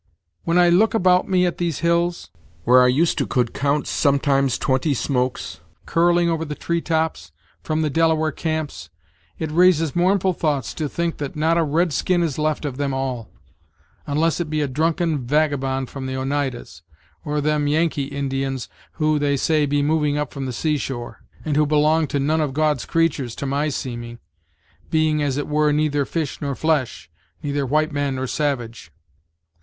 [0.45, 2.31] When I look about me, at these hills,
[2.63, 7.31] where I used to could count sometimes twenty smokes, curling over the tree tops,
[7.61, 8.89] from the Delaware camps,
[9.37, 12.95] it raises mournful thoughts, to think that not a red skin is left of them
[12.95, 13.29] all;
[14.07, 16.81] unless it be a drunken vagabond from the Oneidas,
[17.23, 21.67] or them Yankee Indians, who, they say, be moving up from the seashore; and who
[21.67, 24.17] belong to none of Gods creatures, to my seeming,
[24.89, 27.07] being, as it were, neither fish nor flesh
[27.43, 28.91] neither white man nor savage.